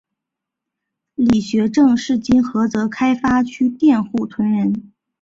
[1.13, 4.91] 李学政是今菏泽开发区佃户屯人。